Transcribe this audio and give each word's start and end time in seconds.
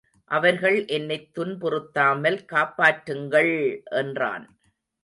அவர்கள் 0.31 0.85
என்னைத் 0.87 1.27
துன்புறுத்தாமல் 1.35 2.39
காப்பாற்றுங்கள்! 2.49 3.53
என்றான். 3.95 4.47